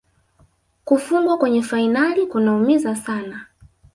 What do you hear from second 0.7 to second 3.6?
Kufungwa kwenye fainali kunaumiza sana